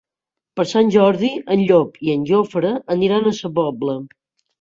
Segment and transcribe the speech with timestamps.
[0.59, 3.95] Per Sant Jordi en Llop i en Jofre aniran a Sa Pobla.